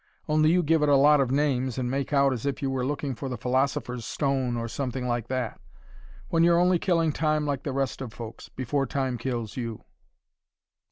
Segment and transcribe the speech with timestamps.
[0.27, 2.83] Only you give it a lot of names, and make out as if you were
[2.83, 5.61] looking for the philosopher's stone, or something like that.
[6.29, 9.83] When you're only killing time like the rest of folks, before time kills you."